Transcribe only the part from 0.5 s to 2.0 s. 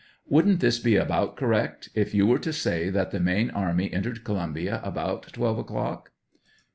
this be about correct